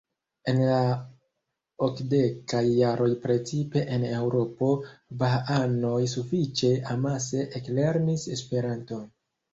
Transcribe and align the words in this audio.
En 0.51 0.59
la 0.67 0.77
okdekaj 1.87 2.61
jaroj 2.77 3.09
precipe 3.25 3.83
en 3.97 4.07
Eŭropo 4.21 4.71
bahaanoj 5.23 5.95
sufiĉe 6.15 6.73
amase 6.95 7.45
eklernis 7.61 8.29
Esperanton. 8.39 9.07